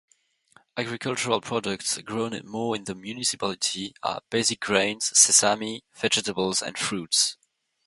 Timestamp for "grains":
4.61-5.15